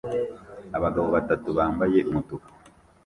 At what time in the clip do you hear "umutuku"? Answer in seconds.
2.09-2.47